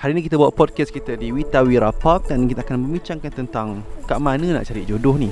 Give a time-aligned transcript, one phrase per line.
[0.00, 4.16] Hari ni kita buat podcast kita di Witawira Park dan kita akan membincangkan tentang kat
[4.16, 5.28] mana nak cari jodoh ni.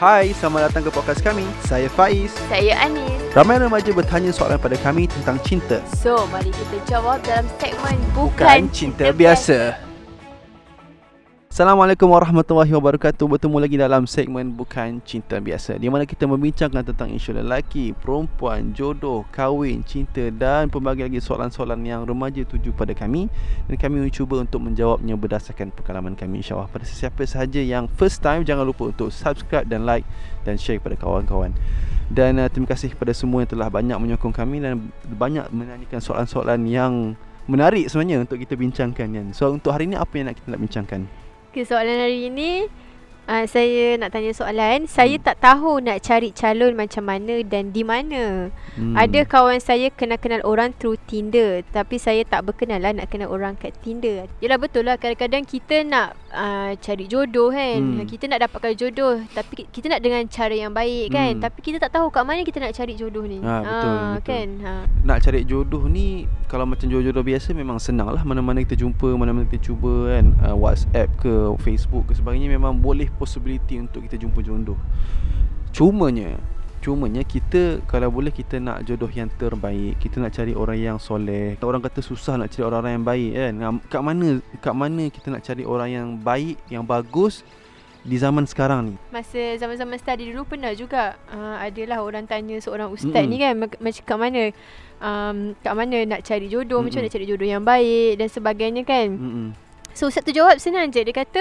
[0.00, 1.44] Hai, selamat datang ke podcast kami.
[1.68, 2.32] Saya Faiz.
[2.48, 3.12] Saya Anis.
[3.36, 5.84] Ramai remaja bertanya soalan pada kami tentang cinta.
[5.92, 9.84] So, mari kita jawab dalam segmen Bukan, Bukan cinta biasa.
[11.56, 13.24] Assalamualaikum warahmatullahi wabarakatuh.
[13.24, 18.76] Bertemu lagi dalam segmen Bukan Cinta Biasa Di mana kita membincangkan tentang isu lelaki, perempuan,
[18.76, 23.32] jodoh, kahwin, cinta Dan pelbagai lagi soalan-soalan yang remaja tuju pada kami.
[23.72, 26.44] Dan kami mencuba untuk menjawabnya berdasarkan pengalaman kami.
[26.44, 30.04] InsyaAllah pada sesiapa sahaja yang first time Jangan lupa untuk subscribe dan like
[30.44, 31.56] dan share kepada kawan-kawan.
[32.12, 36.68] Dan uh, terima kasih kepada semua yang telah banyak menyokong kami Dan banyak menanyakan soalan-soalan
[36.68, 37.16] yang
[37.48, 40.60] menarik sebenarnya untuk kita bincangkan kan So untuk hari ini apa yang nak kita nak
[40.60, 41.25] bincangkan?
[41.56, 42.68] Okay, soalan hari ini
[43.26, 44.86] uh, saya nak tanya soalan.
[44.88, 45.24] Saya hmm.
[45.26, 48.50] tak tahu nak cari calon macam mana dan di mana.
[48.78, 48.94] Hmm.
[48.94, 51.62] Ada kawan saya kenal-kenal orang through Tinder.
[51.74, 54.30] Tapi saya tak berkenal lah nak kenal orang kat Tinder.
[54.40, 58.02] Yelah betul lah kadang-kadang kita nak uh, cari jodoh kan.
[58.02, 58.06] Hmm.
[58.06, 59.20] Kita nak dapatkan jodoh.
[59.34, 61.38] Tapi kita nak dengan cara yang baik kan.
[61.38, 61.42] Hmm.
[61.42, 63.42] Tapi kita tak tahu kat mana kita nak cari jodoh ni.
[63.42, 64.24] Ha, betul, uh, betul.
[64.26, 64.48] Kan?
[64.62, 64.72] Ha.
[65.06, 68.22] Nak cari jodoh ni kalau macam jodoh-jodoh biasa memang senang lah.
[68.22, 70.26] Mana-mana kita jumpa, mana-mana kita cuba kan.
[70.42, 71.32] Uh, WhatsApp ke,
[71.64, 74.78] Facebook ke sebagainya memang boleh possibility untuk kita jumpa jodoh.
[75.72, 76.36] Cumanya
[76.86, 81.58] Cumanya kita kalau boleh kita nak jodoh yang terbaik, kita nak cari orang yang soleh.
[81.58, 83.54] Orang kata susah nak cari orang-orang yang baik kan.
[83.90, 84.26] Kat mana
[84.62, 87.42] kat mana kita nak cari orang yang baik, yang bagus
[88.06, 88.94] di zaman sekarang ni?
[89.10, 93.34] Masa zaman-zaman study dulu pernah juga uh, adalah orang tanya seorang ustaz mm-hmm.
[93.34, 94.42] ni kan macam kat mana
[95.02, 96.86] um, kat mana nak cari jodoh, mm-hmm.
[96.86, 99.08] macam nak cari jodoh yang baik dan sebagainya kan.
[99.10, 99.65] Mm-hmm.
[99.96, 101.00] So ustaz tu jawab senang je.
[101.00, 101.40] Dia kata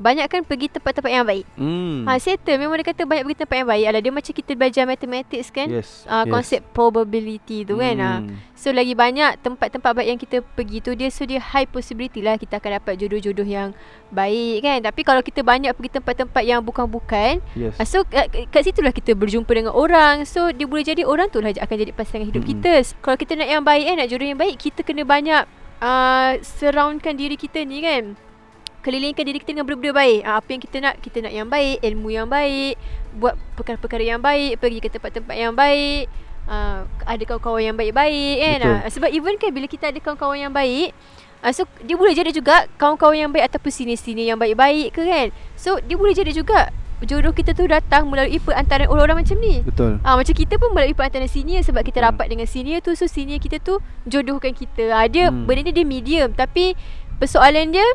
[0.00, 1.44] banyakkan pergi tempat-tempat yang baik.
[1.60, 2.08] Hmm.
[2.08, 3.84] Ha settle memang dia kata banyak pergi tempat yang baik.
[3.84, 5.68] Alah dia macam kita belajar mathematics kan?
[5.68, 6.08] Yes.
[6.08, 6.32] Uh, yes.
[6.32, 8.00] konsep probability tu kan.
[8.00, 8.10] Ha.
[8.16, 8.32] hmm.
[8.32, 8.48] kan.
[8.56, 12.40] So lagi banyak tempat-tempat baik yang kita pergi tu dia so dia high possibility lah
[12.40, 13.76] kita akan dapat jodoh-jodoh yang
[14.08, 14.80] baik kan.
[14.80, 17.76] Tapi kalau kita banyak pergi tempat-tempat yang bukan-bukan, yes.
[17.76, 20.24] uh, so kat, kat situlah kita berjumpa dengan orang.
[20.24, 22.52] So dia boleh jadi orang tu lah akan jadi pasangan hidup hmm.
[22.56, 22.72] kita.
[23.04, 27.16] Kalau kita nak yang baik kan, nak jodoh yang baik, kita kena banyak uh, surroundkan
[27.16, 28.16] diri kita ni kan
[28.80, 30.20] kelilingkan diri kita dengan benda-benda baik.
[30.24, 32.80] Ha, apa yang kita nak, kita nak yang baik, ilmu yang baik,
[33.20, 36.08] buat perkara-perkara yang baik, pergi ke tempat-tempat yang baik,
[36.48, 38.58] ha, ada kawan-kawan yang baik-baik kan.
[38.64, 40.96] Ha, sebab even kan bila kita ada kawan-kawan yang baik,
[41.44, 45.28] ha, so dia boleh jadi juga kawan-kawan yang baik ataupun sini-sini yang baik-baik ke kan.
[45.60, 46.72] So dia boleh jadi juga
[47.04, 49.64] jodoh kita tu datang melalui perantaraan orang-orang macam ni.
[49.64, 50.00] Betul.
[50.04, 53.08] Ah ha, macam kita pun melalui perantaraan senior sebab kita rapat dengan senior tu so
[53.08, 54.92] senior kita tu jodohkan kita.
[54.92, 55.48] Ah ha, dia hmm.
[55.48, 56.76] benda ni dia medium tapi
[57.20, 57.86] persoalan dia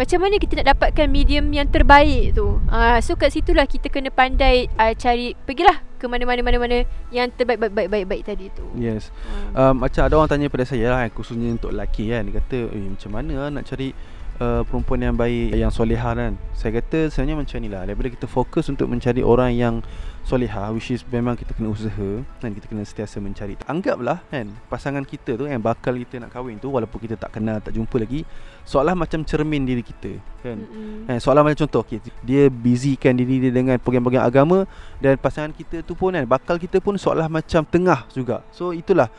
[0.00, 4.08] macam mana kita nak dapatkan medium yang terbaik tu uh, So kat situlah kita kena
[4.08, 6.82] pandai uh, cari Pergilah ke mana-mana mana-mana
[7.14, 8.66] yang terbaik baik baik baik tadi tu.
[8.74, 9.14] Yes.
[9.54, 9.70] Uh.
[9.70, 12.88] Um, macam ada orang tanya pada saya lah khususnya untuk lelaki kan dia kata eh,
[12.90, 13.94] macam mana lah nak cari
[14.42, 16.34] uh, perempuan yang baik yang solehah kan.
[16.58, 17.82] Saya kata sebenarnya macam ni lah.
[17.86, 19.74] Daripada kita fokus untuk mencari orang yang
[20.22, 23.58] solehah which is memang kita kena usaha dan kita kena sentiasa mencari.
[23.66, 27.58] Anggaplah kan pasangan kita tu yang bakal kita nak kahwin tu walaupun kita tak kenal
[27.58, 28.22] tak jumpa lagi
[28.62, 30.58] seolah macam cermin diri kita kan.
[30.62, 31.10] Mm-hmm.
[31.10, 34.58] eh, seolah macam contoh okay, dia busykan diri dia dengan program-program agama
[35.02, 38.46] dan pasangan kita tu pun kan bakal kita pun seolah macam tengah juga.
[38.54, 39.10] So itulah.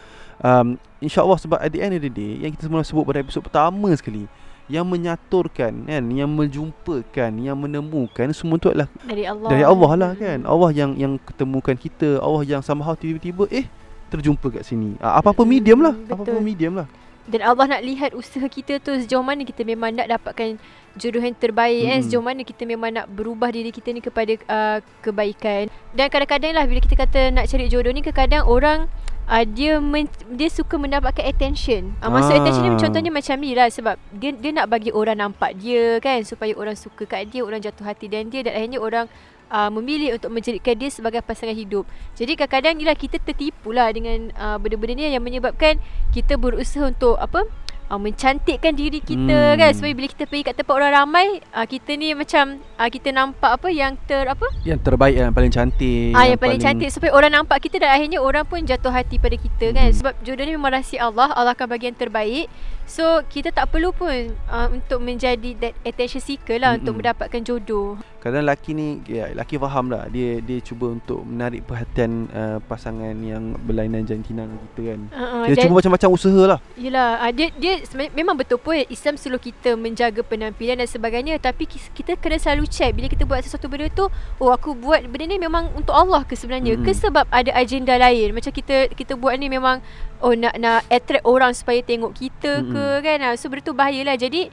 [0.43, 3.39] Um, insyaAllah sebab at the end of the day yang kita semua sebut pada episod
[3.39, 4.27] pertama sekali
[4.71, 6.03] yang menyaturkan kan?
[6.07, 9.49] Yang menjumpakan yang menemukan semua tu adalah dari Allah.
[9.51, 10.39] dari Allah lah kan?
[10.47, 12.23] Allah yang yang ketemukan kita.
[12.23, 13.67] Allah yang somehow tiba-tiba eh
[14.09, 14.95] terjumpa kat sini.
[15.01, 15.95] Apa-apa medium lah.
[16.07, 16.87] Apa-apa medium lah
[17.23, 20.59] dan Allah nak lihat usaha kita tu sejauh mana kita memang nak dapatkan
[20.99, 21.87] jodoh yang terbaik kan?
[21.87, 21.91] hmm.
[21.95, 26.53] kan sejauh mana kita memang nak berubah diri kita ni kepada uh, kebaikan dan kadang-kadang
[26.53, 28.91] lah bila kita kata nak cari jodoh ni kadang-kadang orang
[29.27, 31.95] uh, dia men, dia suka mendapatkan attention.
[32.03, 32.39] Uh, maksud ah.
[32.43, 36.23] attention ni contohnya macam ni lah sebab dia dia nak bagi orang nampak dia kan
[36.27, 39.05] supaya orang suka kat dia, orang jatuh hati dan dia dan akhirnya orang
[39.53, 41.85] uh, memilih untuk menjadikan dia sebagai pasangan hidup.
[42.17, 45.77] Jadi kadang-kadang ni lah kita tertipu lah dengan uh, benda-benda ni yang menyebabkan
[46.09, 47.45] kita berusaha untuk apa?
[47.93, 49.57] uh, mencantikkan diri kita hmm.
[49.61, 53.13] kan supaya bila kita pergi kat tempat orang ramai uh, kita ni macam uh, kita
[53.13, 56.57] nampak apa yang ter apa yang terbaik yang paling cantik ah uh, yang, yang paling,
[56.57, 59.77] paling cantik supaya orang nampak kita dan akhirnya orang pun jatuh hati pada kita kan.
[59.77, 59.93] hmm.
[59.93, 62.49] kan sebab jodoh ni memang rahsia Allah Allah akan bagi yang terbaik
[62.83, 66.79] So kita tak perlu pun uh, untuk menjadi that attention seeker lah mm-hmm.
[66.83, 67.95] untuk mendapatkan jodoh.
[68.23, 73.11] Kadang lelaki ni ya, lelaki faham lah dia dia cuba untuk menarik perhatian uh, pasangan
[73.19, 74.99] yang berlainan jantina dengan kita kan.
[75.11, 76.59] Uh-uh, dia cuba macam-macam usaha lah.
[76.79, 77.83] Yelah uh, dia dia
[78.15, 82.95] memang betul pun Islam suruh kita menjaga penampilan dan sebagainya tapi kita kena selalu check
[82.95, 84.07] bila kita buat sesuatu benda tu
[84.39, 86.85] oh aku buat benda ni memang untuk Allah ke sebenarnya hmm.
[86.87, 89.83] ke sebab ada agenda lain macam kita kita buat ni memang
[90.23, 92.71] oh nak nak attract orang supaya tengok kita hmm.
[92.71, 94.47] ke kan ah, so benda tu bahayalah jadi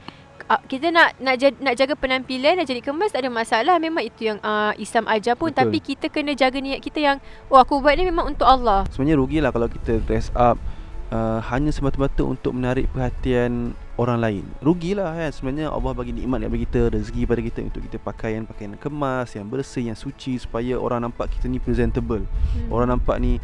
[0.47, 4.05] uh, kita nak nak jaga, nak jaga penampilan dan jadi kemas tak ada masalah memang
[4.05, 5.59] itu yang uh, Islam ajar pun Betul.
[5.61, 7.17] tapi kita kena jaga niat kita yang
[7.51, 10.57] oh aku buat ni memang untuk Allah sebenarnya rugilah kalau kita dress up
[11.11, 14.43] uh, hanya semata-mata untuk menarik perhatian orang lain.
[14.63, 18.73] Rugilah kan sebenarnya Allah bagi nikmat kepada kita, rezeki pada kita untuk kita pakaian pakaian
[18.79, 22.25] kemas yang bersih, yang suci supaya orang nampak kita ni presentable.
[22.25, 22.73] Hmm.
[22.73, 23.37] Orang nampak ni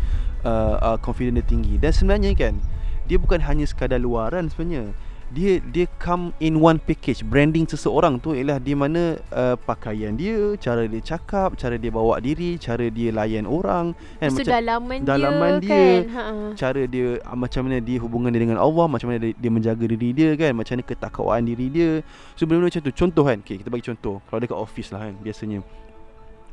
[0.47, 1.77] uh, uh, confident dia tinggi.
[1.77, 2.57] Dan sebenarnya kan
[3.05, 4.91] dia bukan hanya sekadar luaran sebenarnya
[5.27, 7.19] dia dia come in one package.
[7.27, 12.24] Branding seseorang tu ialah di mana uh, pakaian dia cara dia cakap cara dia bawa
[12.24, 13.91] diri cara dia layan orang
[14.24, 16.01] kan macam dalaman, dalaman dia, dia kan?
[16.15, 16.24] Ha.
[16.56, 19.83] cara dia uh, macam mana dia hubungan dia dengan Allah macam mana dia, dia menjaga
[19.83, 21.91] diri dia kan macam mana ketakwaan diri dia.
[22.39, 22.94] So benda-benda macam tu.
[22.95, 23.38] Contoh kan?
[23.44, 24.23] Okay, kita bagi contoh.
[24.31, 25.59] Kalau dekat office lah kan biasanya.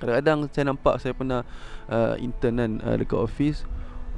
[0.02, 1.46] Kadang-kadang saya nampak saya pernah
[1.86, 3.62] uh, intern kan uh, dekat office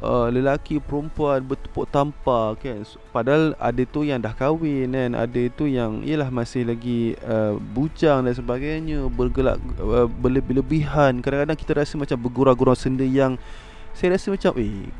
[0.03, 2.83] uh, lelaki perempuan bertepuk tampar kan?
[3.15, 5.13] Padahal ada tu yang dah kahwin kan?
[5.17, 11.21] Ada tu yang ialah masih lagi uh, bujang dan sebagainya bergelak uh, berlebih-lebihan.
[11.23, 13.39] Kadang-kadang kita rasa macam bergurau-gurau senda yang
[13.97, 14.93] saya rasa macam eh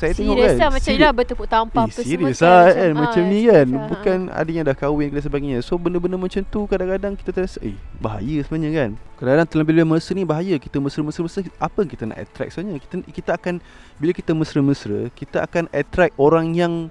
[0.00, 2.92] saya tengok kan Serius lah macam ni lah bertepuk tampar eh, Serius lah kan, kan
[2.96, 3.66] Macam ni kan.
[3.68, 3.86] lah.
[3.92, 5.58] Bukan ada yang dah kahwin dan sebagainya.
[5.60, 8.90] So benda-benda macam tu Kadang-kadang kita terasa Eh bahaya sebenarnya kan.
[9.20, 10.56] Kadang-kadang terlebih-lebih mesra ni bahaya.
[10.56, 12.80] Kita mesra-mesra Apa kita nak attract sebenarnya?
[12.80, 13.54] Kita, kita akan
[14.00, 16.88] Bila kita mesra-mesra Kita akan attract orang yang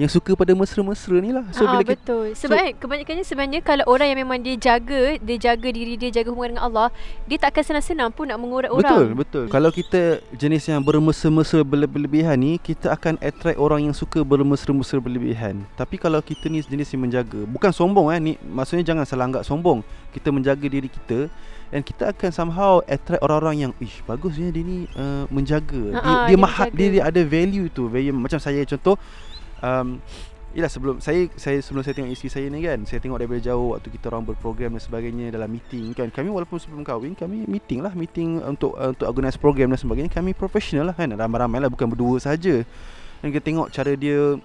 [0.00, 1.44] yang suka pada mesra-mesra ni lah.
[1.52, 2.32] So, ha, bila Betul.
[2.32, 6.32] Sebab so, kebanyakannya sebenarnya Kalau orang yang memang dia jaga Dia jaga diri dia Jaga
[6.32, 6.88] hubungan dengan Allah
[7.28, 8.86] Dia tak akan senang-senang pun Nak mengurat orang.
[8.86, 9.44] Betul betul.
[9.52, 15.66] Kalau kita jenis yang bermesra-mesra berlebihan ni Kita akan attract orang yang suka bermesra-mesra berlebihan.
[15.76, 19.44] Tapi kalau kita ni jenis yang menjaga Bukan sombong eh ni Maksudnya jangan salah anggap
[19.44, 19.84] sombong.
[20.14, 21.30] Kita menjaga diri kita
[21.70, 25.94] dan kita akan somehow attract orang-orang yang ish bagusnya dia ni uh, menjaga.
[25.94, 27.86] Dia, uh-huh, dia, dia mahat dia, dia ada value tu.
[27.86, 28.98] Value macam saya contoh
[29.62, 30.00] um,
[30.50, 33.70] Yelah sebelum saya saya sebelum saya tengok isteri saya ni kan saya tengok daripada jauh
[33.70, 36.10] waktu kita orang berprogram dan sebagainya dalam meeting kan.
[36.10, 40.10] Kami walaupun sebelum kahwin kami meeting lah meeting untuk uh, untuk organize program dan sebagainya.
[40.10, 42.66] Kami profesional lah kan ramai-ramai lah bukan berdua saja.
[43.22, 44.42] Dan kita tengok cara dia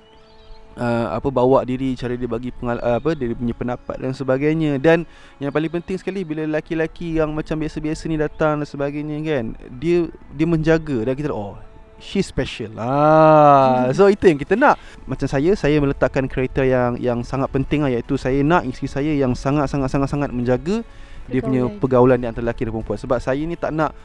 [0.78, 4.78] uh, apa bawa diri cara dia bagi pengal, uh, apa dia punya pendapat dan sebagainya.
[4.78, 5.10] Dan
[5.42, 10.06] yang paling penting sekali bila lelaki-lelaki yang macam biasa-biasa ni datang dan sebagainya kan dia
[10.38, 11.58] dia menjaga dan kita oh
[12.00, 13.90] she special lah.
[13.96, 14.76] So itu yang kita nak.
[15.08, 19.12] Macam saya, saya meletakkan kriteria yang yang sangat penting lah iaitu saya nak isteri saya
[19.16, 21.32] yang sangat sangat sangat sangat menjaga pergaulan.
[21.32, 23.00] dia punya pergaulan di antara lelaki dan perempuan.
[23.00, 23.96] Sebab saya ni tak nak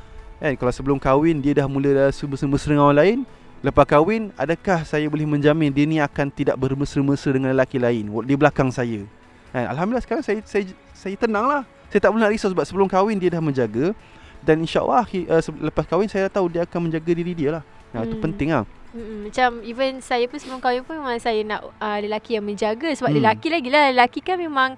[0.40, 3.18] kan kalau sebelum kahwin dia dah mula dah mesra-mesra dengan orang lain,
[3.60, 8.34] lepas kahwin adakah saya boleh menjamin dia ni akan tidak bermesra-mesra dengan lelaki lain di
[8.38, 9.04] belakang saya.
[9.52, 9.64] Kan?
[9.68, 10.64] Alhamdulillah sekarang saya saya
[10.96, 11.62] saya tenang lah.
[11.90, 13.92] Saya tak pernah risau sebab sebelum kahwin dia dah menjaga
[14.40, 17.64] dan insyaAllah uh, lepas kahwin saya tahu dia akan menjaga diri dia lah.
[17.90, 18.06] Nah, hmm.
[18.06, 18.64] itu penting lah.
[18.90, 22.90] Hmm, macam even saya pun sebelum kahwin pun memang saya nak uh, lelaki yang menjaga
[22.98, 23.18] sebab hmm.
[23.22, 24.74] lelaki lagi lah lelaki kan memang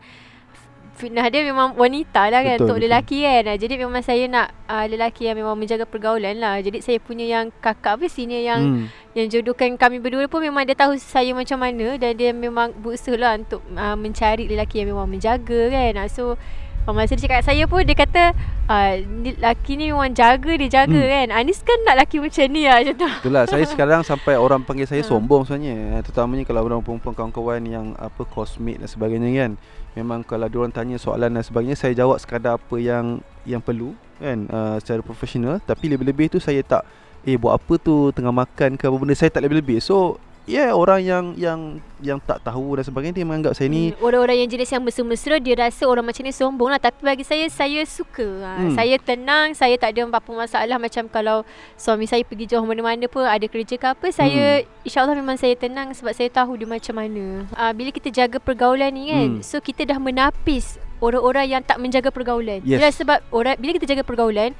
[0.92, 2.86] fitnah dia memang wanita lah kan betul, untuk betul.
[2.92, 7.00] lelaki kan jadi memang saya nak uh, lelaki yang memang menjaga pergaulan lah jadi saya
[7.00, 8.86] punya yang kakak apa senior yang hmm.
[9.16, 13.16] yang jodohkan kami berdua pun memang dia tahu saya macam mana dan dia memang berusaha
[13.16, 16.36] lah untuk uh, mencari lelaki yang memang menjaga kan so
[16.82, 18.34] Masa dia cakap saya pun dia kata
[18.66, 21.10] uh, ni, laki ni memang jaga dia jaga hmm.
[21.14, 21.26] kan.
[21.38, 23.08] Anis kan nak laki macam ni lah macam tu.
[23.22, 25.06] Itulah saya sekarang sampai orang panggil saya ha.
[25.06, 26.02] sombong sebenarnya.
[26.02, 29.50] Terutamanya kalau orang perempuan kawan-kawan yang apa cosmate dan sebagainya kan.
[29.94, 33.94] Memang kalau dia orang tanya soalan dan sebagainya saya jawab sekadar apa yang yang perlu
[34.18, 36.86] kan uh, secara profesional tapi lebih-lebih tu saya tak
[37.26, 39.78] eh buat apa tu tengah makan ke apa benda saya tak lebih-lebih.
[39.78, 41.60] So yeah, orang yang yang
[42.02, 45.38] yang tak tahu dan sebagainya dia menganggap saya ni hmm, orang-orang yang jenis yang mesra-mesra
[45.38, 48.52] dia rasa orang macam ni sombong lah tapi bagi saya saya suka ha.
[48.58, 48.74] hmm.
[48.74, 51.46] saya tenang saya tak ada apa-apa masalah macam kalau
[51.78, 54.86] suami saya pergi jauh mana-mana pun ada kerja ke apa saya hmm.
[54.86, 58.90] insyaallah memang saya tenang sebab saya tahu dia macam mana ha, bila kita jaga pergaulan
[58.90, 59.42] ni kan hmm.
[59.46, 62.98] so kita dah menapis orang-orang yang tak menjaga pergaulan yes.
[62.98, 64.54] sebab orang bila kita jaga pergaulan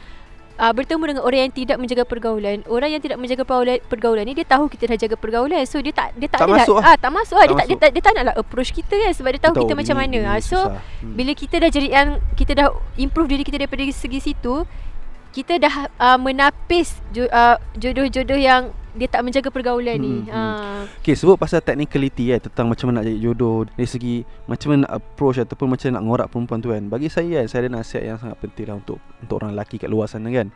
[0.62, 4.35] uh, bertemu dengan orang yang tidak menjaga pergaulan orang yang tidak menjaga pergaulan, pergaulan ni
[4.38, 6.85] dia tahu kita dah jaga pergaulan so dia tak dia tak, tak masuk lah.
[6.87, 7.45] ah tak masuk lah.
[7.45, 7.66] tak dia, masuk.
[7.66, 9.95] Tak, dia tak dia tak naklah approach kita kan sebab dia tahu, tahu kita macam
[9.99, 11.14] mana ini, ah, so hmm.
[11.19, 14.62] bila kita dah jadi yang kita dah improve diri kita daripada segi situ
[15.33, 20.15] kita dah uh, menapis uh, jodoh-jodoh yang dia tak menjaga pergaulan hmm, ni.
[20.29, 20.33] Hmm.
[20.33, 20.43] Ha.
[21.01, 24.79] Okay, sebut pasal technicality eh, tentang macam mana nak jadi jodoh dari segi macam mana
[24.85, 26.83] nak approach ataupun macam mana nak ngorak perempuan tu kan.
[26.93, 29.89] Bagi saya kan, saya ada nasihat yang sangat penting lah untuk untuk orang lelaki kat
[29.89, 30.53] luar sana kan.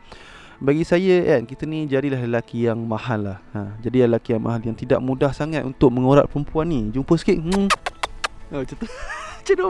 [0.57, 4.57] bagi saya kan kita ni jadilah lelaki yang mahal lah ha, jadi lelaki yang mahal
[4.65, 7.69] yang tidak mudah sangat untuk mengorak perempuan ni jumpa sikit hmm.
[8.57, 9.67] oh, macam tu macam tu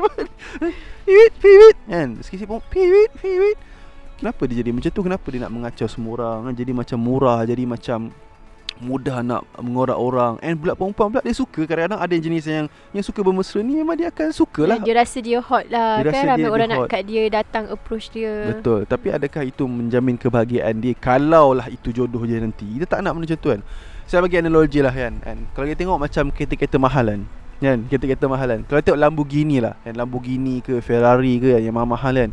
[1.03, 3.59] pivit pivit kan sikit-sikit pun pivit pivit
[4.17, 6.53] kenapa dia jadi macam tu kenapa dia nak mengacau semua orang kan?
[6.55, 7.99] jadi macam murah jadi macam
[8.81, 10.37] mudah nak mengorak orang.
[10.41, 11.65] And pula perempuan pula dia suka.
[11.65, 14.77] Kadang-kadang ada jenis yang yang suka bermesra ni memang dia akan suka lah.
[14.81, 16.23] Dia rasa dia hot lah dia kan?
[16.35, 18.53] ramai orang nak kat dia datang approach dia.
[18.53, 18.85] Betul.
[18.85, 20.93] Tapi adakah itu menjamin kebahagiaan dia?
[20.97, 22.65] Kalau lah itu jodoh dia nanti.
[22.77, 23.61] Kita tak nak benda macam tu kan?
[24.07, 25.35] Saya bagi analogi lah kan, kan?
[25.51, 27.21] kalau kita tengok macam kereta-kereta mahal kan?
[27.59, 29.99] Kan kereta-kereta mahal kan kalau tengok Lamborghini lah kan?
[29.99, 32.31] Lamborghini ke Ferrari ke yang mahal-mahal kan?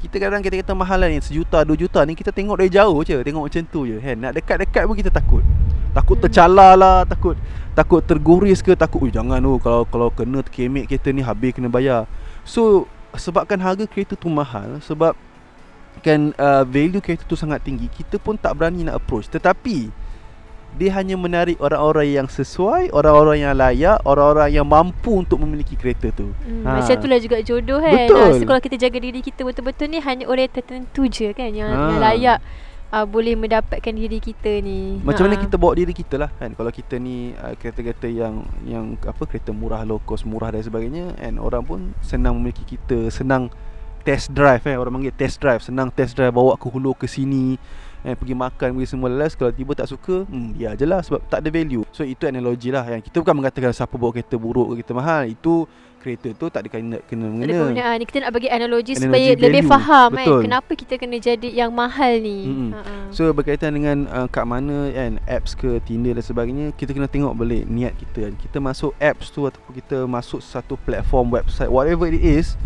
[0.00, 3.22] Kita kadang kita kata mahal ni Sejuta, dua juta ni Kita tengok dari jauh je.
[3.22, 4.16] Tengok macam tu je kan?
[4.18, 5.44] Nak dekat-dekat pun kita takut
[5.92, 6.24] Takut hmm.
[6.28, 7.36] tercalar lah Takut
[7.72, 11.68] takut terguris ke Takut oh, jangan oh, Kalau kalau kena terkemek kereta ni Habis kena
[11.68, 12.08] bayar
[12.42, 15.12] So Sebabkan harga kereta tu mahal Sebab
[16.00, 20.02] Kan uh, value kereta tu sangat tinggi Kita pun tak berani nak approach Tetapi
[20.72, 26.08] dia hanya menarik orang-orang yang sesuai, orang-orang yang layak, orang-orang yang mampu untuk memiliki kereta
[26.16, 26.32] tu.
[26.48, 26.80] Hmm, ha.
[26.80, 27.92] Macam itulah juga jodoh kan.
[27.92, 28.24] Betul.
[28.24, 31.68] Ha, so, kalau kita jaga diri kita betul-betul ni hanya orang tertentu je kan yang,
[31.68, 31.92] ha.
[31.92, 32.38] yang layak
[32.92, 35.00] uh, boleh mendapatkan diri kita ni.
[35.00, 35.32] Macam ha.
[35.32, 36.52] mana kita bawa diri kita lah kan.
[36.52, 41.16] Kalau kita ni uh, kereta-kereta yang yang apa kereta murah, low cost, murah dan sebagainya
[41.18, 43.48] and orang pun senang memiliki kita, senang
[44.04, 47.56] test drive eh orang panggil test drive, senang test drive bawa ke hulu ke sini
[48.02, 51.22] eh, Pergi makan Pergi semua lelas Kalau tiba tak suka hmm, Ya je lah Sebab
[51.30, 54.74] tak ada value So itu analogi lah yang Kita bukan mengatakan Siapa bawa kereta buruk
[54.74, 55.70] ke kereta mahal Itu
[56.02, 57.94] kereta tu tak ada kena kena mengena.
[57.94, 59.42] Ni kita nak bagi analogi, analogi supaya value.
[59.46, 62.38] lebih faham kan kenapa kita kena jadi yang mahal ni.
[62.42, 62.70] Mm-hmm.
[62.74, 63.06] Uh-huh.
[63.14, 67.38] So berkaitan dengan uh, kat mana kan apps ke Tinder dan sebagainya, kita kena tengok
[67.38, 68.34] balik niat kita kan.
[68.34, 72.58] Kita masuk apps tu ataupun kita masuk satu platform website whatever it is,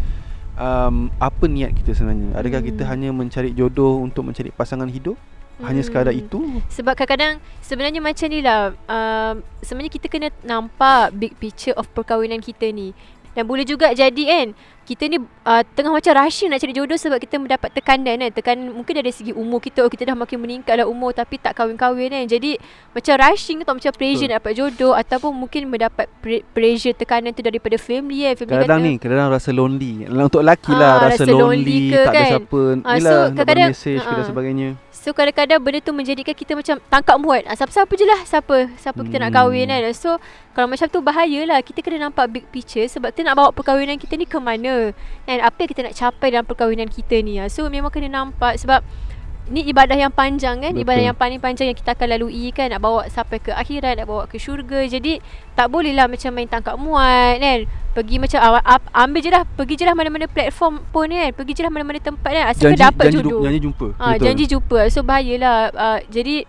[0.56, 2.32] um, apa niat kita sebenarnya?
[2.38, 2.68] Adakah hmm.
[2.72, 5.20] kita hanya mencari jodoh untuk mencari pasangan hidup?
[5.64, 5.88] Hanya hmm.
[5.88, 11.72] sekadar itu Sebab kadang-kadang Sebenarnya macam ni lah uh, Sebenarnya kita kena nampak Big picture
[11.80, 12.92] of perkahwinan kita ni
[13.36, 14.46] dan boleh juga jadi kan
[14.86, 18.70] Kita ni uh, tengah macam rushing nak cari jodoh Sebab kita mendapat tekanan kan Tekanan
[18.70, 22.14] mungkin dari segi umur kita Oh kita dah makin meningkat lah umur Tapi tak kahwin-kahwin
[22.14, 22.54] kan Jadi
[22.94, 24.30] macam rushing atau macam pressure Betul.
[24.30, 26.06] nak dapat jodoh Ataupun mungkin mendapat
[26.54, 30.92] pressure tekanan tu daripada family kan family Kadang-kadang ni kadang rasa lonely Untuk lelaki lah
[31.02, 32.22] ha, rasa, rasa lonely, lonely ke, Tak kan?
[32.22, 34.70] ada siapa ha, Yelah so, nak message ha, dan sebagainya
[35.06, 37.46] So kadang-kadang benda tu menjadikan kita macam tangkap muat.
[37.46, 38.20] Ah, siapa-siapa je lah.
[38.26, 38.74] Siapa.
[38.74, 39.06] Siapa hmm.
[39.06, 39.94] kita nak kahwin kan.
[39.94, 40.18] So
[40.50, 41.62] kalau macam tu bahayalah.
[41.62, 42.82] Kita kena nampak big picture.
[42.90, 44.75] Sebab kita nak bawa perkahwinan kita ni ke mana.
[45.28, 47.38] Dan apa yang kita nak capai dalam perkahwinan kita ni.
[47.38, 47.48] Ah.
[47.52, 48.58] So memang kena nampak.
[48.60, 48.80] Sebab
[49.46, 50.82] ni ibadah yang panjang kan Betul.
[50.82, 54.10] ibadah yang paling panjang yang kita akan lalui kan nak bawa sampai ke akhirat nak
[54.10, 55.22] bawa ke syurga jadi
[55.54, 57.58] tak boleh lah macam main tangkap muat kan
[57.94, 58.38] pergi macam
[58.90, 62.30] ambil je lah pergi je lah mana-mana platform pun kan pergi je lah mana-mana tempat
[62.34, 66.42] kan asalkan janji, dapat janji jodoh janji jumpa ha, janji jumpa so bahayalah uh, jadi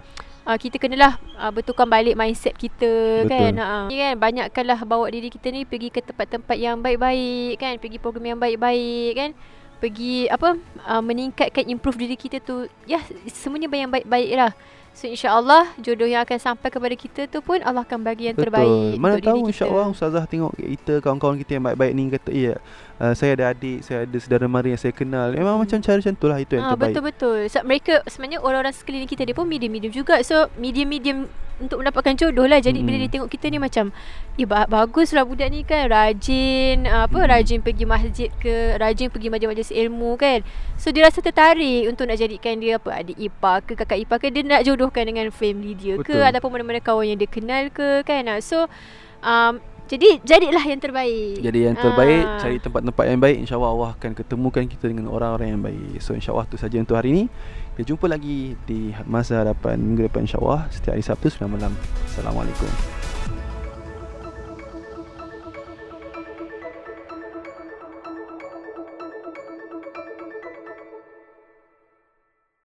[0.47, 3.35] uh, kita kenalah uh, betulkan balik mindset kita Betul.
[3.35, 3.53] kan?
[3.59, 7.75] Ha uh, kan banyakkanlah bawa diri kita ni pergi ke tempat-tempat yang baik-baik kan?
[7.77, 9.29] Pergi program yang baik-baik kan?
[9.77, 10.55] Pergi apa
[10.87, 12.65] uh, meningkatkan improve diri kita tu.
[12.87, 14.55] Ya semuanya yang baik-baik lah
[14.97, 18.49] So insyaAllah jodoh yang akan sampai kepada kita tu pun Allah akan bagi yang Betul.
[18.49, 22.57] terbaik Mana tahu insyaAllah Ustazah tengok kita kawan-kawan kita yang baik-baik ni kata iya
[22.97, 25.29] uh, saya ada adik, saya ada saudara mara yang saya kenal.
[25.29, 25.61] Memang hmm.
[25.69, 26.93] macam cara macam tu lah itu yang ha, terbaik.
[26.93, 27.37] Betul-betul.
[27.49, 30.17] So, Mereka sebenarnya orang-orang sekeliling kita dia pun medium-medium juga.
[30.25, 32.85] So medium-medium untuk mendapatkan jodoh lah Jadi hmm.
[32.87, 33.89] bila dia tengok kita ni macam
[34.37, 37.29] Ya ba- bagus lah budak ni kan Rajin apa hmm.
[37.29, 40.45] Rajin pergi masjid ke Rajin pergi majlis-majlis ilmu kan
[40.77, 44.29] So dia rasa tertarik Untuk nak jadikan dia apa Adik ipar ke kakak ipar ke
[44.29, 46.21] Dia nak jodohkan dengan family dia Betul.
[46.21, 48.69] ke Ataupun mana-mana kawan yang dia kenal ke kan So
[49.25, 51.39] um, jadi jadilah yang terbaik.
[51.39, 52.35] Jadi yang terbaik, Aa.
[52.35, 52.39] Ah.
[52.43, 56.03] cari tempat-tempat yang baik, insya-Allah Allah akan ketemukan kita dengan orang-orang yang baik.
[56.03, 57.23] So insya-Allah tu saja untuk hari ini.
[57.77, 61.69] Kita jumpa lagi di masa hadapan minggu depan insya-Allah setiap hari Sabtu 9 malam.
[62.09, 62.96] Assalamualaikum.